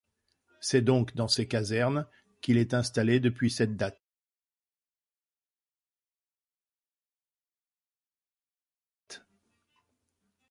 [0.61, 2.07] C’est donc dans ces casernes
[2.41, 4.01] qu’il est installé depuis cette date.